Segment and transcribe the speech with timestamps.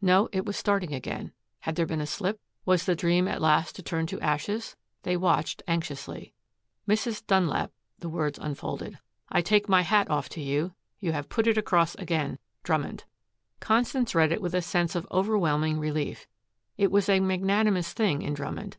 [0.00, 1.32] No, it was starting again.
[1.60, 2.40] Had there been a slip!
[2.64, 4.74] Was the dream at last to turn to ashes?
[5.02, 6.32] They watched anxiously.
[6.88, 7.26] "Mrs.
[7.26, 10.72] Dunlap," the words unfolded, "I take my hat off to you.
[10.98, 12.38] You have put it across again.
[12.62, 13.04] "DRUMMOND."
[13.60, 16.26] Constance read it with a sense of overwhelming relief.
[16.78, 18.78] It was a magnanimous thing in Drummond.